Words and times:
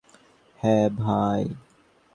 হ্যাঁ, 0.59 0.89
ভাই? 0.97 1.41